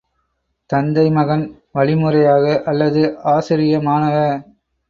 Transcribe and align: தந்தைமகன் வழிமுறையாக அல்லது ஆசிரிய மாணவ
தந்தைமகன் 0.69 1.43
வழிமுறையாக 1.73 2.57
அல்லது 2.65 3.03
ஆசிரிய 3.33 3.77
மாணவ 3.81 4.17